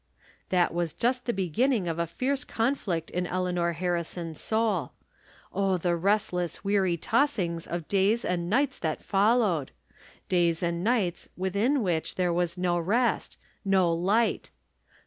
That 0.49 0.73
was 0.73 0.93
just 0.93 1.25
the 1.25 1.31
beginning 1.31 1.87
of 1.87 1.99
a 1.99 2.07
fierce 2.07 2.43
conflict 2.43 3.11
in 3.11 3.27
Eleanor 3.27 3.73
Harrison's 3.73 4.41
soul. 4.41 4.93
Oh, 5.53 5.77
the 5.77 5.95
restless, 5.95 6.63
weary 6.63 6.97
tossings 6.97 7.67
of 7.67 7.87
days 7.87 8.25
and 8.25 8.49
nights 8.49 8.79
that 8.79 9.03
followed! 9.03 9.69
Days 10.27 10.63
and 10.63 10.83
nights 10.83 11.29
within 11.37 11.83
which 11.83 12.15
there 12.15 12.33
was 12.33 12.57
no 12.57 12.79
rest— 12.79 13.37
no 13.77 13.93
light 13.93 14.49